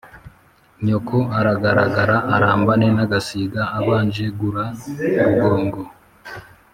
[0.85, 4.63] nyoko aragaragaraga arambane n'agasiga abanje gura
[5.25, 5.81] rugongo